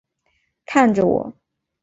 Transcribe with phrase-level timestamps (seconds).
[0.65, 1.31] 看着我